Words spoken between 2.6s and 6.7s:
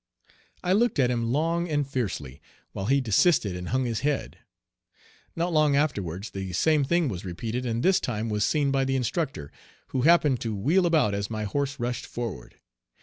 while he desisted and hung his head. Not long afterwards the